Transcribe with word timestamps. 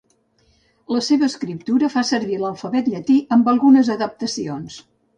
La 0.95 1.01
seva 1.07 1.27
escriptura 1.33 1.91
fa 1.97 2.05
servir 2.13 2.41
l'alfabet 2.47 2.93
llatí 2.95 3.21
amb 3.39 3.55
algunes 3.57 3.97
adaptacions. 4.01 4.85